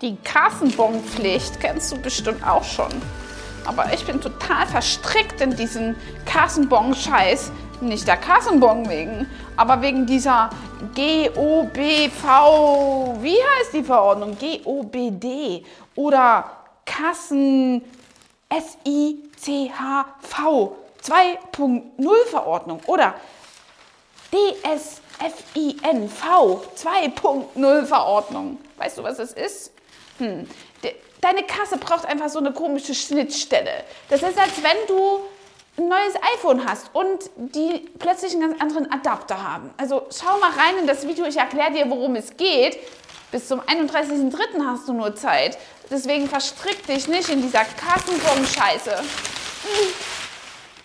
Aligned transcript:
Die 0.00 0.16
Kassenbonpflicht 0.16 1.60
kennst 1.60 1.92
du 1.92 2.00
bestimmt 2.00 2.42
auch 2.46 2.64
schon. 2.64 2.88
Aber 3.66 3.92
ich 3.92 4.06
bin 4.06 4.18
total 4.18 4.66
verstrickt 4.66 5.42
in 5.42 5.54
diesen 5.54 5.94
Kassenbon-Scheiß. 6.24 7.52
Nicht 7.82 8.08
der 8.08 8.16
Kassenbon 8.16 8.88
wegen, 8.88 9.26
aber 9.56 9.82
wegen 9.82 10.06
dieser 10.06 10.48
GOBV, 10.94 12.24
wie 13.20 13.36
heißt 13.36 13.74
die 13.74 13.82
Verordnung? 13.82 14.38
GOBD 14.38 15.66
oder 15.94 16.50
Kassen 16.86 17.82
SICHV 18.50 19.72
2.0 21.02 22.26
Verordnung 22.30 22.80
oder 22.86 23.14
DSFINV 25.20 26.24
2.0 26.76 27.86
Verordnung. 27.86 28.58
Weißt 28.76 28.98
du, 28.98 29.02
was 29.02 29.18
das 29.18 29.32
ist? 29.32 29.72
Hm. 30.18 30.48
Deine 31.20 31.42
Kasse 31.42 31.76
braucht 31.76 32.06
einfach 32.06 32.30
so 32.30 32.38
eine 32.38 32.52
komische 32.52 32.94
Schnittstelle. 32.94 33.84
Das 34.08 34.22
ist, 34.22 34.38
als 34.38 34.62
wenn 34.62 34.86
du 34.88 35.20
ein 35.76 35.88
neues 35.88 36.14
iPhone 36.34 36.66
hast 36.66 36.94
und 36.94 37.30
die 37.36 37.88
plötzlich 37.98 38.32
einen 38.32 38.50
ganz 38.50 38.60
anderen 38.60 38.90
Adapter 38.90 39.42
haben. 39.42 39.70
Also 39.76 40.06
schau 40.10 40.38
mal 40.38 40.50
rein 40.50 40.78
in 40.80 40.86
das 40.86 41.06
Video, 41.06 41.26
ich 41.26 41.36
erkläre 41.36 41.72
dir, 41.72 41.90
worum 41.90 42.16
es 42.16 42.36
geht. 42.36 42.78
Bis 43.30 43.46
zum 43.46 43.60
31.03. 43.60 44.64
hast 44.66 44.88
du 44.88 44.92
nur 44.92 45.14
Zeit. 45.14 45.58
Deswegen 45.90 46.28
verstrick 46.28 46.86
dich 46.86 47.06
nicht 47.06 47.28
in 47.28 47.42
dieser 47.42 47.60
Kassenbon-Scheiße. 47.60 49.02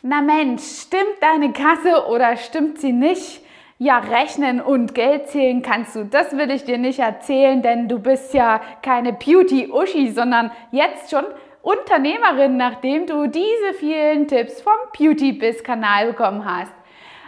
Na 0.01 0.21
Mensch, 0.21 0.61
stimmt 0.81 1.21
deine 1.21 1.53
Kasse 1.53 2.05
oder 2.07 2.37
stimmt 2.37 2.79
sie 2.79 2.91
nicht? 2.91 3.41
Ja, 3.77 3.97
rechnen 3.99 4.61
und 4.61 4.95
Geld 4.95 5.27
zählen 5.27 5.61
kannst 5.61 5.97
du. 5.97 6.05
Das 6.05 6.37
will 6.37 6.49
ich 6.49 6.63
dir 6.63 6.77
nicht 6.77 6.99
erzählen, 6.99 7.61
denn 7.61 7.89
du 7.89 7.99
bist 7.99 8.33
ja 8.33 8.61
keine 8.81 9.11
Beauty-Uschi, 9.11 10.11
sondern 10.11 10.51
jetzt 10.71 11.11
schon 11.11 11.25
Unternehmerin, 11.61 12.55
nachdem 12.55 13.05
du 13.05 13.27
diese 13.27 13.73
vielen 13.77 14.29
Tipps 14.29 14.61
vom 14.61 14.71
Beauty-Biz-Kanal 14.97 16.07
bekommen 16.07 16.45
hast. 16.45 16.71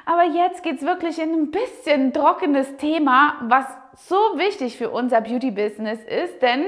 Aber 0.05 0.23
jetzt 0.23 0.63
geht 0.63 0.77
es 0.77 0.83
wirklich 0.83 1.19
in 1.19 1.33
ein 1.33 1.51
bisschen 1.51 2.13
trockenes 2.13 2.77
Thema, 2.77 3.35
was 3.41 3.65
so 3.95 4.15
wichtig 4.35 4.77
für 4.77 4.89
unser 4.89 5.19
Beauty-Business 5.19 5.99
ist, 6.05 6.41
denn 6.41 6.63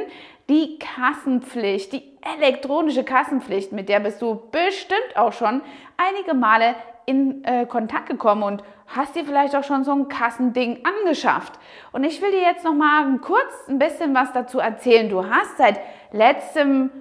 die 0.50 0.78
Kassenpflicht, 0.80 1.94
die 1.94 2.18
elektronische 2.38 3.06
Kassenpflicht, 3.06 3.72
mit 3.72 3.88
der 3.88 4.02
bist 4.02 4.22
du 4.22 4.42
bestimmt 4.52 5.16
auch 5.16 5.32
schon 5.32 5.62
einige 5.96 6.34
Male 6.34 6.76
in 7.10 7.44
äh, 7.44 7.66
Kontakt 7.66 8.08
gekommen 8.08 8.44
und 8.44 8.64
hast 8.86 9.16
dir 9.16 9.26
vielleicht 9.26 9.56
auch 9.56 9.64
schon 9.64 9.84
so 9.84 9.92
ein 9.92 10.10
Kassending 10.10 10.86
angeschafft. 10.86 11.54
Und 11.92 12.04
ich 12.04 12.22
will 12.22 12.30
dir 12.30 12.42
jetzt 12.42 12.64
noch 12.64 12.76
mal 12.76 13.18
kurz 13.18 13.52
ein 13.68 13.80
bisschen 13.80 14.14
was 14.14 14.32
dazu 14.32 14.60
erzählen. 14.60 15.10
Du 15.10 15.28
hast 15.28 15.58
seit 15.58 15.80
letztem 16.12 16.92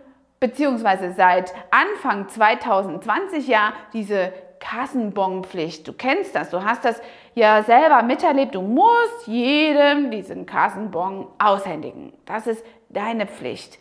beziehungsweise 0.40 1.12
seit 1.12 1.52
Anfang 1.70 2.26
2020 2.28 3.48
ja 3.48 3.74
diese 3.92 4.32
Kassenbonpflicht. 4.60 5.86
Du 5.86 5.92
kennst 5.92 6.34
das, 6.34 6.48
du 6.48 6.64
hast 6.64 6.86
das 6.86 7.02
ja 7.34 7.62
selber 7.62 8.02
miterlebt. 8.02 8.54
Du 8.54 8.62
musst 8.62 9.26
jedem 9.26 10.10
diesen 10.10 10.46
Kassenbon 10.46 11.26
aushändigen. 11.38 12.14
Das 12.24 12.46
ist 12.46 12.64
deine 12.88 13.26
Pflicht. 13.26 13.78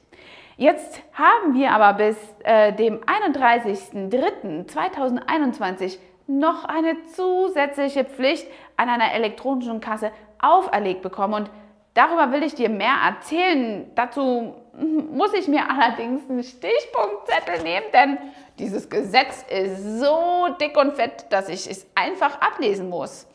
Jetzt 0.57 1.01
haben 1.13 1.53
wir 1.53 1.71
aber 1.71 1.93
bis 1.93 2.17
äh, 2.43 2.73
dem 2.73 2.99
31.03.2021 3.01 5.99
noch 6.27 6.65
eine 6.65 7.03
zusätzliche 7.15 8.03
Pflicht 8.03 8.47
an 8.75 8.89
einer 8.89 9.13
elektronischen 9.13 9.81
Kasse 9.81 10.11
auferlegt 10.39 11.01
bekommen. 11.01 11.33
Und 11.33 11.51
darüber 11.93 12.31
will 12.31 12.43
ich 12.43 12.55
dir 12.55 12.69
mehr 12.69 12.95
erzählen. 13.05 13.89
Dazu 13.95 14.55
muss 15.11 15.33
ich 15.33 15.47
mir 15.47 15.69
allerdings 15.69 16.29
einen 16.29 16.43
Stichpunktzettel 16.43 17.63
nehmen, 17.63 17.85
denn 17.93 18.17
dieses 18.59 18.89
Gesetz 18.89 19.45
ist 19.49 19.99
so 19.99 20.47
dick 20.59 20.77
und 20.77 20.95
fett, 20.95 21.25
dass 21.29 21.49
ich 21.49 21.69
es 21.69 21.87
einfach 21.95 22.41
ablesen 22.41 22.89
muss. 22.89 23.27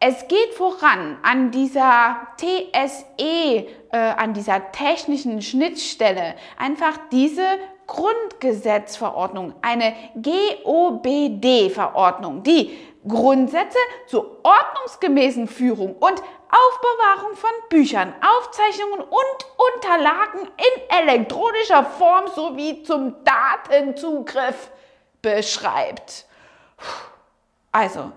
Es 0.00 0.28
geht 0.28 0.54
voran 0.54 1.18
an 1.24 1.50
dieser 1.50 2.28
TSE, 2.36 3.18
äh, 3.18 3.66
an 3.92 4.32
dieser 4.32 4.70
technischen 4.70 5.42
Schnittstelle, 5.42 6.36
einfach 6.56 6.96
diese 7.10 7.42
Grundgesetzverordnung, 7.88 9.54
eine 9.62 9.96
GOBD-Verordnung, 10.22 12.44
die 12.44 12.78
Grundsätze 13.06 13.78
zur 14.06 14.38
ordnungsgemäßen 14.44 15.46
Führung 15.48 15.96
und 15.96 16.22
Aufbewahrung 16.50 17.34
von 17.34 17.50
Büchern, 17.68 18.14
Aufzeichnungen 18.20 19.00
und 19.00 19.46
Unterlagen 19.74 20.48
in 20.56 20.80
elektronischer 20.88 21.84
Form 21.84 22.28
sowie 22.34 22.82
zum 22.84 23.16
Datenzugriff 23.24 24.70
beschreibt. 25.20 26.24
Also, 27.72 28.12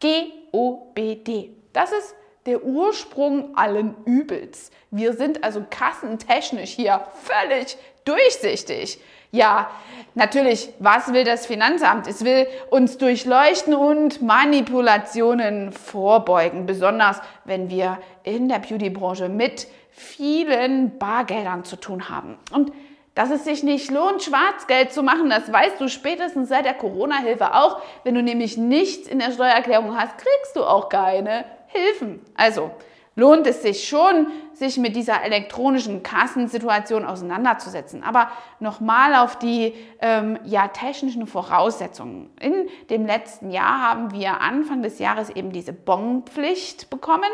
GOBD. 0.00 1.54
Das 1.72 1.92
ist 1.92 2.16
der 2.50 2.64
Ursprung 2.64 3.56
allen 3.56 3.94
Übels. 4.06 4.72
Wir 4.90 5.12
sind 5.12 5.44
also 5.44 5.64
kassentechnisch 5.70 6.70
hier 6.70 7.00
völlig 7.22 7.76
durchsichtig. 8.04 8.98
Ja, 9.30 9.70
natürlich, 10.16 10.70
was 10.80 11.12
will 11.12 11.22
das 11.22 11.46
Finanzamt? 11.46 12.08
Es 12.08 12.24
will 12.24 12.48
uns 12.70 12.98
durchleuchten 12.98 13.74
und 13.74 14.20
Manipulationen 14.20 15.70
vorbeugen, 15.70 16.66
besonders 16.66 17.20
wenn 17.44 17.70
wir 17.70 17.98
in 18.24 18.48
der 18.48 18.58
Beautybranche 18.58 19.28
mit 19.28 19.68
vielen 19.92 20.98
Bargeldern 20.98 21.64
zu 21.64 21.76
tun 21.76 22.08
haben. 22.08 22.36
Und 22.50 22.72
dass 23.14 23.30
es 23.30 23.44
sich 23.44 23.62
nicht 23.62 23.92
lohnt, 23.92 24.24
Schwarzgeld 24.24 24.92
zu 24.92 25.04
machen, 25.04 25.30
das 25.30 25.52
weißt 25.52 25.80
du 25.80 25.88
spätestens 25.88 26.48
seit 26.48 26.64
der 26.64 26.74
Corona-Hilfe 26.74 27.54
auch. 27.54 27.80
Wenn 28.02 28.16
du 28.16 28.22
nämlich 28.22 28.56
nichts 28.56 29.06
in 29.06 29.20
der 29.20 29.30
Steuererklärung 29.30 29.96
hast, 29.96 30.18
kriegst 30.18 30.56
du 30.56 30.64
auch 30.64 30.88
keine 30.88 31.44
Hilfen. 31.72 32.20
Also 32.34 32.70
lohnt 33.16 33.46
es 33.46 33.62
sich 33.62 33.86
schon, 33.88 34.28
sich 34.52 34.78
mit 34.78 34.96
dieser 34.96 35.22
elektronischen 35.22 36.02
Kassensituation 36.02 37.04
auseinanderzusetzen. 37.04 38.02
Aber 38.02 38.30
nochmal 38.60 39.14
auf 39.14 39.38
die 39.38 39.74
ähm, 40.00 40.38
ja, 40.44 40.68
technischen 40.68 41.26
Voraussetzungen. 41.26 42.30
In 42.40 42.68
dem 42.88 43.06
letzten 43.06 43.50
Jahr 43.50 43.90
haben 43.90 44.12
wir 44.12 44.40
Anfang 44.40 44.82
des 44.82 44.98
Jahres 44.98 45.30
eben 45.30 45.52
diese 45.52 45.72
Bonpflicht 45.72 46.90
bekommen 46.90 47.30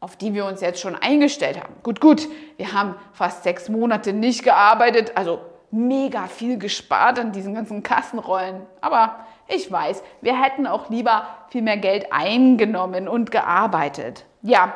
auf 0.00 0.16
die 0.16 0.34
wir 0.34 0.46
uns 0.46 0.60
jetzt 0.60 0.80
schon 0.80 0.94
eingestellt 0.94 1.60
haben. 1.60 1.74
Gut, 1.82 2.00
gut, 2.00 2.28
wir 2.56 2.72
haben 2.72 2.94
fast 3.12 3.42
sechs 3.42 3.68
Monate 3.68 4.12
nicht 4.12 4.44
gearbeitet, 4.44 5.12
also 5.16 5.40
mega 5.70 6.26
viel 6.26 6.58
gespart 6.58 7.18
an 7.18 7.32
diesen 7.32 7.54
ganzen 7.54 7.82
Kassenrollen. 7.82 8.66
Aber 8.80 9.26
ich 9.46 9.70
weiß, 9.70 10.02
wir 10.20 10.40
hätten 10.40 10.66
auch 10.66 10.88
lieber 10.90 11.26
viel 11.50 11.62
mehr 11.62 11.76
Geld 11.76 12.12
eingenommen 12.12 13.08
und 13.08 13.30
gearbeitet. 13.30 14.24
Ja, 14.42 14.74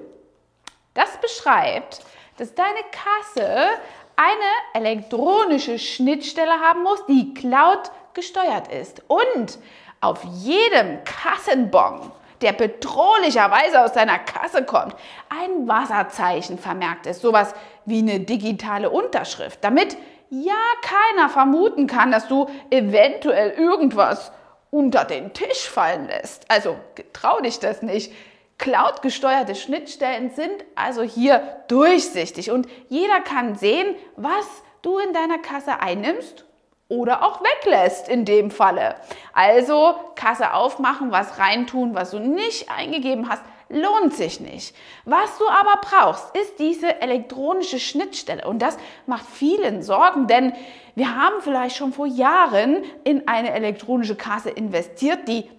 Das 0.94 1.18
beschreibt, 1.22 2.06
dass 2.38 2.54
deine 2.54 2.82
Kasse 2.92 3.70
eine 4.16 4.86
elektronische 4.86 5.80
Schnittstelle 5.80 6.60
haben 6.60 6.84
muss, 6.84 7.06
die 7.08 7.34
Cloud 7.34 7.92
gesteuert 8.14 8.68
ist 8.70 9.04
und 9.08 9.60
auf 10.02 10.24
jedem 10.24 11.04
Kassenbon 11.04 12.12
der 12.42 12.54
bedrohlicherweise 12.54 13.84
aus 13.84 13.94
deiner 13.94 14.20
Kasse 14.20 14.64
kommt, 14.64 14.96
ein 15.30 15.68
Wasserzeichen 15.68 16.58
vermerkt 16.58 17.08
ist, 17.08 17.22
sowas 17.22 17.54
wie 17.86 18.00
eine 18.00 18.20
digitale 18.20 18.90
Unterschrift, 18.90 19.64
damit 19.64 19.98
ja 20.30 20.54
keiner 20.82 21.30
vermuten 21.30 21.88
kann, 21.88 22.12
dass 22.12 22.28
du 22.28 22.50
eventuell 22.70 23.52
irgendwas 23.52 24.32
unter 24.70 25.06
den 25.06 25.34
Tisch 25.34 25.70
fallen 25.70 26.08
lässt. 26.08 26.50
Also 26.52 26.76
trau 27.14 27.40
dich 27.40 27.60
das 27.60 27.82
nicht. 27.82 28.12
Cloud-gesteuerte 28.58 29.56
Schnittstellen 29.56 30.32
sind 30.32 30.64
also 30.76 31.04
hier 31.04 31.64
durchsichtig 31.68 32.52
und 32.52 32.68
jeder 32.88 33.20
kann 33.22 33.56
sehen, 33.56 33.96
was 34.16 34.46
du 34.82 34.98
in 35.00 35.14
deiner 35.14 35.40
Kasse 35.40 35.80
einnimmst 35.80 36.46
oder 36.88 37.26
auch 37.26 37.42
weglässt 37.42 38.08
in 38.08 38.26
dem 38.26 38.52
Falle. 38.52 38.96
Also 39.34 39.96
Kasse 40.16 40.54
aufmachen, 40.54 41.12
was 41.12 41.40
reintun, 41.40 41.96
was 41.96 42.12
du 42.12 42.20
nicht 42.20 42.70
eingegeben 42.70 43.28
hast, 43.28 43.44
lohnt 43.70 44.14
sich 44.14 44.40
nicht. 44.40 44.76
Was 45.06 45.38
du 45.38 45.48
aber 45.48 45.82
brauchst, 45.82 46.36
ist 46.36 46.60
diese 46.60 47.02
elektronische 47.02 47.80
Schnittstelle 47.80 48.48
und 48.48 48.60
das 48.62 48.78
macht 49.08 49.26
vielen 49.26 49.82
Sorgen, 49.82 50.28
denn 50.28 50.54
wir 50.94 51.16
haben 51.16 51.42
vielleicht 51.42 51.76
schon 51.76 51.92
vor 51.92 52.06
Jahren 52.06 52.84
in 53.04 53.28
eine 53.28 53.52
elektronische 53.52 54.16
Kasse 54.16 54.50
investiert, 54.52 55.28
die 55.28 55.50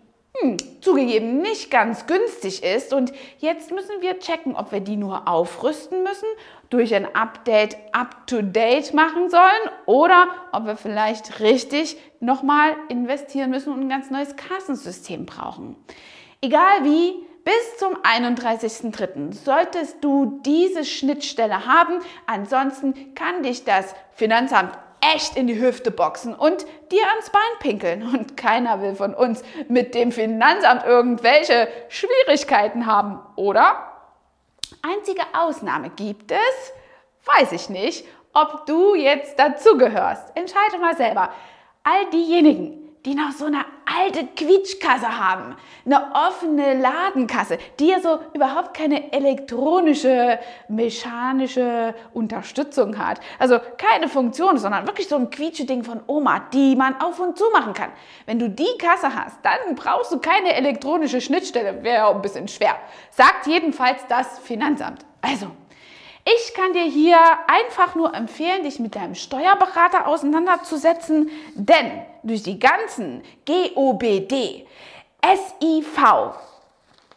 hm, 0.40 0.56
zugegeben 0.80 1.38
nicht 1.38 1.70
ganz 1.70 2.06
günstig 2.06 2.62
ist. 2.62 2.92
Und 2.92 3.12
jetzt 3.38 3.70
müssen 3.70 4.00
wir 4.00 4.18
checken, 4.18 4.54
ob 4.54 4.72
wir 4.72 4.80
die 4.80 4.96
nur 4.96 5.28
aufrüsten 5.28 6.02
müssen, 6.02 6.28
durch 6.70 6.94
ein 6.94 7.14
Update 7.14 7.76
up-to-date 7.92 8.92
machen 8.94 9.30
sollen 9.30 9.70
oder 9.86 10.28
ob 10.52 10.66
wir 10.66 10.76
vielleicht 10.76 11.40
richtig 11.40 11.96
nochmal 12.20 12.76
investieren 12.88 13.50
müssen 13.50 13.72
und 13.72 13.80
ein 13.80 13.88
ganz 13.88 14.10
neues 14.10 14.34
Kassensystem 14.36 15.26
brauchen. 15.26 15.76
Egal 16.40 16.84
wie, 16.84 17.14
bis 17.44 17.78
zum 17.78 17.94
31.03. 17.98 19.32
solltest 19.32 20.02
du 20.02 20.40
diese 20.44 20.84
Schnittstelle 20.84 21.66
haben. 21.66 22.00
Ansonsten 22.26 23.14
kann 23.14 23.44
dich 23.44 23.64
das 23.64 23.94
Finanzamt 24.12 24.76
echt 25.14 25.36
in 25.36 25.46
die 25.46 25.60
Hüfte 25.60 25.90
boxen 25.90 26.34
und 26.34 26.66
dir 26.90 27.06
ans 27.08 27.30
Bein 27.30 27.42
pinkeln. 27.60 28.02
Und 28.02 28.36
keiner 28.36 28.80
will 28.82 28.94
von 28.94 29.14
uns 29.14 29.42
mit 29.68 29.94
dem 29.94 30.12
Finanzamt 30.12 30.84
irgendwelche 30.84 31.68
Schwierigkeiten 31.88 32.86
haben, 32.86 33.20
oder? 33.36 33.92
Einzige 34.82 35.22
Ausnahme 35.32 35.90
gibt 35.90 36.30
es, 36.32 36.72
weiß 37.24 37.52
ich 37.52 37.68
nicht, 37.68 38.06
ob 38.32 38.66
du 38.66 38.94
jetzt 38.94 39.38
dazugehörst. 39.38 40.36
Entscheide 40.36 40.78
mal 40.78 40.96
selber. 40.96 41.30
All 41.82 42.10
diejenigen, 42.12 42.85
die 43.06 43.14
noch 43.14 43.30
so 43.30 43.46
eine 43.46 43.64
alte 43.86 44.26
Quietschkasse 44.26 45.18
haben, 45.18 45.56
eine 45.84 46.12
offene 46.12 46.74
Ladenkasse, 46.74 47.56
die 47.78 47.86
ja 47.86 48.00
so 48.00 48.18
überhaupt 48.34 48.74
keine 48.74 49.12
elektronische, 49.12 50.40
mechanische 50.68 51.94
Unterstützung 52.12 52.98
hat. 52.98 53.20
Also 53.38 53.58
keine 53.78 54.08
Funktion, 54.08 54.58
sondern 54.58 54.86
wirklich 54.88 55.06
so 55.08 55.16
ein 55.16 55.30
Quietscheding 55.30 55.84
von 55.84 56.00
Oma, 56.08 56.40
die 56.52 56.74
man 56.74 57.00
auf 57.00 57.20
und 57.20 57.38
zu 57.38 57.44
machen 57.52 57.74
kann. 57.74 57.92
Wenn 58.26 58.40
du 58.40 58.50
die 58.50 58.76
Kasse 58.78 59.14
hast, 59.14 59.38
dann 59.42 59.76
brauchst 59.76 60.12
du 60.12 60.18
keine 60.18 60.54
elektronische 60.54 61.20
Schnittstelle. 61.20 61.84
Wäre 61.84 62.08
ein 62.08 62.22
bisschen 62.22 62.48
schwer. 62.48 62.76
Sagt 63.10 63.46
jedenfalls 63.46 64.04
das 64.08 64.40
Finanzamt. 64.40 65.06
Also, 65.22 65.46
ich 66.26 66.54
kann 66.54 66.72
dir 66.72 66.82
hier 66.82 67.18
einfach 67.46 67.94
nur 67.94 68.12
empfehlen, 68.12 68.64
dich 68.64 68.80
mit 68.80 68.96
deinem 68.96 69.14
Steuerberater 69.14 70.08
auseinanderzusetzen, 70.08 71.30
denn 71.54 72.02
durch 72.24 72.42
die 72.42 72.58
ganzen 72.58 73.22
GOBD, 73.46 74.66
SIV, 75.22 76.02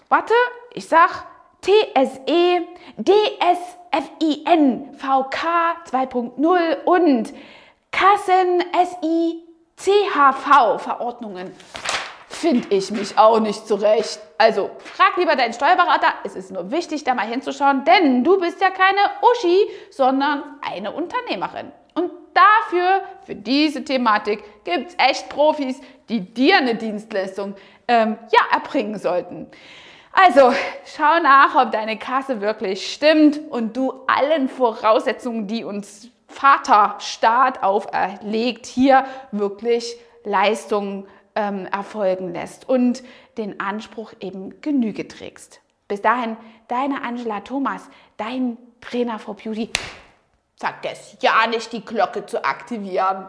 warte, 0.09 0.33
ich 0.75 0.87
sag 0.87 1.25
TSE, 1.61 2.67
DSFIN, 3.03 4.93
VK 4.95 5.45
2.0 5.91 6.83
und 6.85 7.33
Kassen 7.91 8.63
SI 8.73 9.43
CHV 9.75 10.77
Verordnungen 10.77 11.51
finde 12.39 12.73
ich 12.73 12.89
mich 12.89 13.17
auch 13.17 13.39
nicht 13.39 13.67
zurecht. 13.67 14.19
Also 14.37 14.69
frag 14.79 15.17
lieber 15.17 15.35
deinen 15.35 15.51
Steuerberater. 15.51 16.13
Es 16.23 16.35
ist 16.35 16.51
nur 16.51 16.71
wichtig, 16.71 17.03
da 17.03 17.13
mal 17.13 17.27
hinzuschauen, 17.27 17.83
denn 17.83 18.23
du 18.23 18.39
bist 18.39 18.61
ja 18.61 18.69
keine 18.69 18.99
Uschi, 19.21 19.67
sondern 19.91 20.43
eine 20.61 20.91
Unternehmerin. 20.93 21.71
Und 21.95 22.11
dafür, 22.33 23.01
für 23.25 23.35
diese 23.35 23.83
Thematik, 23.83 24.41
gibt 24.63 24.89
es 24.89 24.95
echt 24.97 25.27
Profis, 25.27 25.81
die 26.07 26.33
dir 26.33 26.57
eine 26.57 26.75
Dienstleistung 26.75 27.55
ähm, 27.89 28.17
ja, 28.31 28.57
erbringen 28.57 28.97
sollten. 28.97 29.47
Also 30.13 30.53
schau 30.85 31.19
nach, 31.21 31.61
ob 31.61 31.71
deine 31.71 31.99
Kasse 31.99 32.39
wirklich 32.39 32.93
stimmt 32.93 33.39
und 33.49 33.75
du 33.75 34.05
allen 34.07 34.47
Voraussetzungen, 34.47 35.47
die 35.47 35.65
uns 35.65 36.09
Vaterstaat 36.27 37.63
auferlegt, 37.63 38.65
hier 38.65 39.05
wirklich 39.31 39.97
Leistungen 40.23 41.07
ähm, 41.39 41.65
erfolgen 41.67 42.33
lässt 42.33 42.67
und 42.67 43.01
den 43.37 43.61
Anspruch 43.61 44.13
eben 44.19 44.59
Genüge 44.59 45.07
trägst. 45.07 45.61
Bis 45.87 46.01
dahin, 46.01 46.35
deine 46.67 47.01
Angela 47.01 47.39
Thomas, 47.39 47.83
dein 48.17 48.57
Trainer 48.81 49.17
for 49.19 49.35
Beauty. 49.35 49.69
Vergiss 50.57 51.15
ja 51.21 51.47
nicht, 51.47 51.71
die 51.71 51.83
Glocke 51.83 52.25
zu 52.25 52.43
aktivieren. 52.43 53.27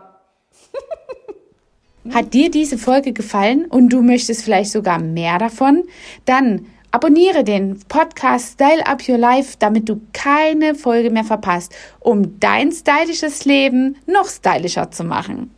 Hat 2.12 2.34
dir 2.34 2.50
diese 2.50 2.78
Folge 2.78 3.12
gefallen 3.12 3.66
und 3.66 3.90
du 3.90 4.02
möchtest 4.02 4.42
vielleicht 4.42 4.72
sogar 4.72 4.98
mehr 4.98 5.38
davon? 5.38 5.84
Dann 6.24 6.66
abonniere 6.90 7.44
den 7.44 7.78
Podcast 7.88 8.54
Style 8.54 8.84
Up 8.86 9.08
Your 9.08 9.18
Life, 9.18 9.56
damit 9.58 9.88
du 9.88 10.00
keine 10.12 10.74
Folge 10.74 11.10
mehr 11.10 11.24
verpasst, 11.24 11.72
um 12.00 12.40
dein 12.40 12.72
stylisches 12.72 13.44
Leben 13.44 13.96
noch 14.06 14.26
stylischer 14.26 14.90
zu 14.90 15.04
machen. 15.04 15.54